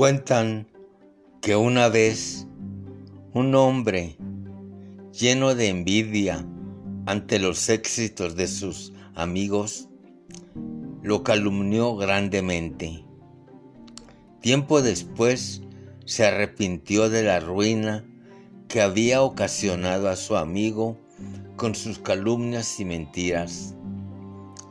[0.00, 0.66] Cuentan
[1.42, 2.46] que una vez
[3.34, 4.16] un hombre
[5.12, 6.42] lleno de envidia
[7.04, 9.90] ante los éxitos de sus amigos
[11.02, 13.04] lo calumnió grandemente.
[14.40, 15.60] Tiempo después
[16.06, 18.02] se arrepintió de la ruina
[18.68, 20.96] que había ocasionado a su amigo
[21.56, 23.74] con sus calumnias y mentiras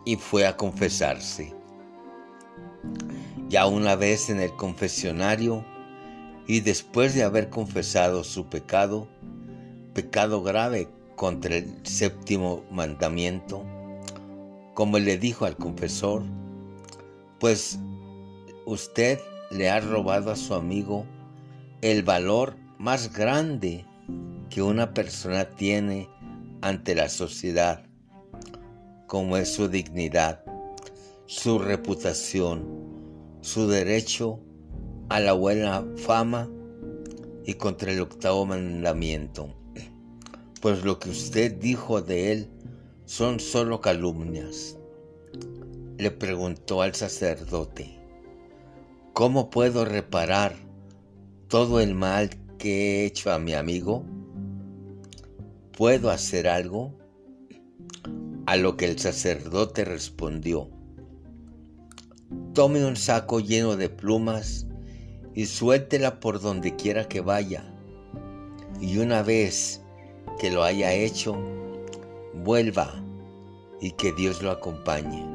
[0.05, 1.58] y fue a confesarse.
[3.49, 5.65] Ya una vez en el confesionario
[6.45, 9.07] y después de haber confesado su pecado,
[9.95, 13.65] pecado grave contra el séptimo mandamiento,
[14.75, 16.21] como le dijo al confesor,
[17.39, 17.79] pues
[18.65, 21.07] usted le ha robado a su amigo
[21.81, 23.83] el valor más grande
[24.51, 26.07] que una persona tiene
[26.61, 27.83] ante la sociedad,
[29.07, 30.43] como es su dignidad,
[31.25, 32.88] su reputación,
[33.41, 34.39] su derecho
[35.09, 36.49] a la buena fama
[37.45, 39.55] y contra el octavo mandamiento.
[40.61, 42.49] Pues lo que usted dijo de él
[43.05, 44.77] son solo calumnias.
[45.97, 47.99] Le preguntó al sacerdote,
[49.13, 50.55] ¿cómo puedo reparar
[51.47, 54.03] todo el mal que he hecho a mi amigo?
[55.75, 56.93] ¿Puedo hacer algo?
[58.45, 60.69] A lo que el sacerdote respondió,
[62.59, 64.65] Tome un saco lleno de plumas
[65.33, 67.63] y suéltela por donde quiera que vaya.
[68.81, 69.81] Y una vez
[70.41, 71.37] que lo haya hecho,
[72.33, 73.01] vuelva
[73.79, 75.25] y que Dios lo acompañe.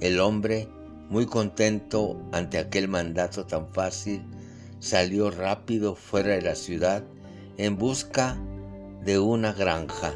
[0.00, 0.68] El hombre,
[1.08, 4.24] muy contento ante aquel mandato tan fácil,
[4.80, 7.04] salió rápido fuera de la ciudad
[7.58, 8.36] en busca
[9.04, 10.14] de una granja.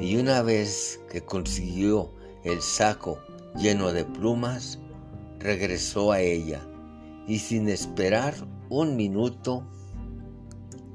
[0.00, 2.10] Y una vez que consiguió
[2.42, 3.20] el saco
[3.56, 4.78] lleno de plumas,
[5.38, 6.60] regresó a ella
[7.26, 8.34] y sin esperar
[8.68, 9.66] un minuto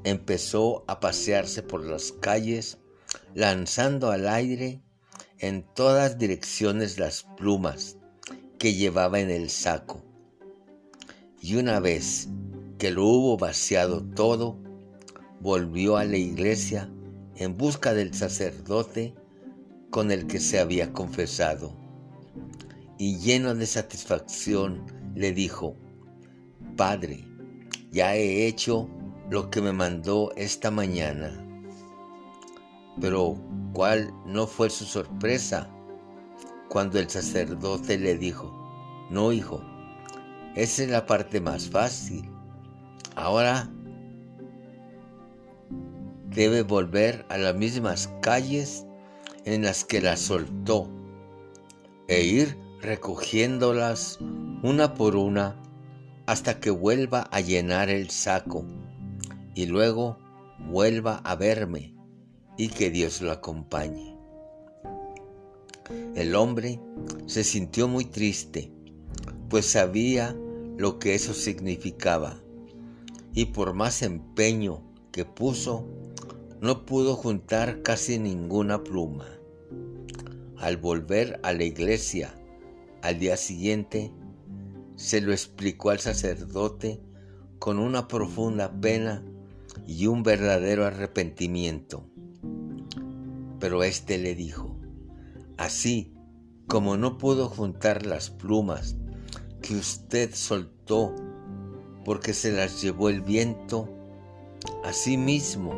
[0.04, 2.78] empezó a pasearse por las calles
[3.34, 4.80] lanzando al aire
[5.38, 7.96] en todas direcciones las plumas
[8.58, 10.02] que llevaba en el saco.
[11.40, 12.28] Y una vez
[12.78, 14.58] que lo hubo vaciado todo,
[15.40, 16.90] volvió a la iglesia
[17.34, 19.14] en busca del sacerdote
[19.90, 21.85] con el que se había confesado
[22.98, 24.84] y lleno de satisfacción
[25.14, 25.76] le dijo,
[26.76, 27.24] Padre,
[27.90, 28.88] ya he hecho
[29.30, 31.42] lo que me mandó esta mañana.
[33.00, 33.36] Pero
[33.72, 35.70] ¿cuál no fue su sorpresa
[36.68, 38.52] cuando el sacerdote le dijo,
[39.10, 39.62] no hijo,
[40.54, 42.28] esa es la parte más fácil.
[43.14, 43.70] Ahora
[46.30, 48.86] debe volver a las mismas calles
[49.44, 50.90] en las que la soltó
[52.08, 54.20] e ir recogiéndolas
[54.62, 55.60] una por una
[56.26, 58.64] hasta que vuelva a llenar el saco
[59.56, 60.18] y luego
[60.70, 61.96] vuelva a verme
[62.56, 64.16] y que Dios lo acompañe.
[66.14, 66.80] El hombre
[67.26, 68.70] se sintió muy triste,
[69.48, 70.36] pues sabía
[70.76, 72.40] lo que eso significaba,
[73.34, 75.84] y por más empeño que puso,
[76.60, 79.26] no pudo juntar casi ninguna pluma.
[80.56, 82.32] Al volver a la iglesia
[83.06, 84.12] al día siguiente
[84.96, 87.00] se lo explicó al sacerdote
[87.60, 89.24] con una profunda pena
[89.86, 92.10] y un verdadero arrepentimiento.
[93.60, 94.76] Pero éste le dijo,
[95.56, 96.12] así
[96.66, 98.96] como no pudo juntar las plumas
[99.62, 101.14] que usted soltó
[102.04, 103.88] porque se las llevó el viento,
[104.84, 105.74] asimismo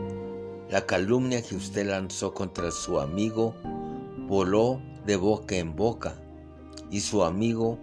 [0.71, 3.55] la calumnia que usted lanzó contra su amigo
[4.27, 6.23] voló de boca en boca
[6.91, 7.79] y su amigo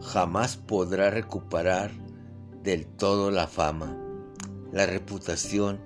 [0.00, 1.90] jamás podrá recuperar
[2.62, 3.96] del todo la fama,
[4.72, 5.80] la reputación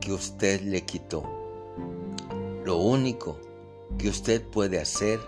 [0.00, 1.24] que usted le quitó.
[2.64, 3.40] Lo único
[3.98, 5.20] que usted puede hacer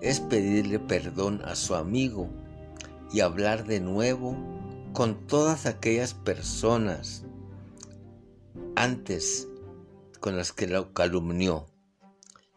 [0.00, 2.28] es pedirle perdón a su amigo
[3.12, 4.36] y hablar de nuevo
[4.92, 7.24] con todas aquellas personas
[8.76, 9.48] antes
[10.20, 11.66] con las que lo calumnió,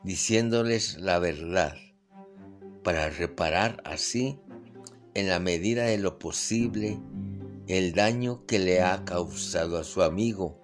[0.03, 1.75] diciéndoles la verdad
[2.83, 4.39] para reparar así,
[5.13, 6.99] en la medida de lo posible,
[7.67, 10.59] el daño que le ha causado a su amigo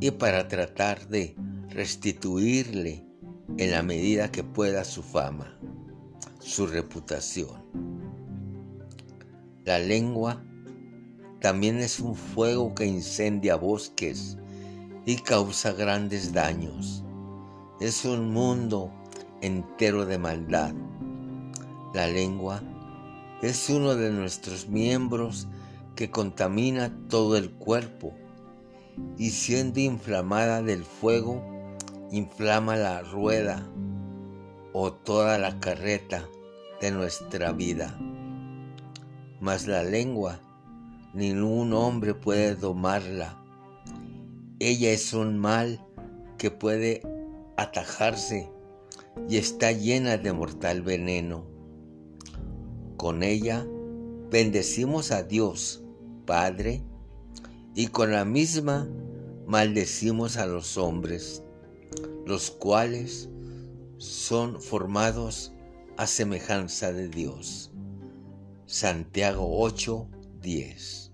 [0.00, 1.36] y para tratar de
[1.68, 3.06] restituirle
[3.56, 5.58] en la medida que pueda su fama,
[6.40, 7.62] su reputación.
[9.64, 10.44] La lengua
[11.40, 14.38] también es un fuego que incendia bosques
[15.06, 17.04] y causa grandes daños.
[17.80, 18.92] Es un mundo
[19.40, 20.74] entero de maldad
[21.92, 22.62] la lengua
[23.42, 25.48] es uno de nuestros miembros
[25.96, 28.14] que contamina todo el cuerpo
[29.18, 31.42] y siendo inflamada del fuego,
[32.10, 33.66] inflama la rueda
[34.72, 36.28] o toda la carreta
[36.80, 37.98] de nuestra vida.
[39.40, 40.40] Mas la lengua,
[41.14, 43.42] ningún hombre puede domarla.
[44.60, 45.84] Ella es un mal
[46.38, 47.02] que puede
[47.56, 48.50] atajarse
[49.28, 51.51] y está llena de mortal veneno.
[53.02, 53.66] Con ella
[54.30, 55.82] bendecimos a Dios,
[56.24, 56.84] Padre,
[57.74, 58.88] y con la misma
[59.44, 61.42] maldecimos a los hombres,
[62.26, 63.28] los cuales
[63.96, 65.52] son formados
[65.96, 67.72] a semejanza de Dios.
[68.66, 70.06] Santiago 8,
[70.40, 71.12] 10.